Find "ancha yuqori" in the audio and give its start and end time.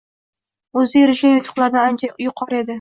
1.93-2.63